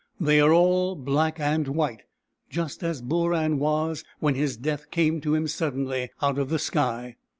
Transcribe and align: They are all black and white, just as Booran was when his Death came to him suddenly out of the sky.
They 0.19 0.41
are 0.41 0.51
all 0.51 0.95
black 0.95 1.39
and 1.39 1.67
white, 1.67 2.01
just 2.49 2.81
as 2.81 3.03
Booran 3.03 3.59
was 3.59 4.03
when 4.19 4.33
his 4.33 4.57
Death 4.57 4.89
came 4.89 5.21
to 5.21 5.35
him 5.35 5.47
suddenly 5.47 6.09
out 6.23 6.39
of 6.39 6.49
the 6.49 6.57
sky. 6.57 7.17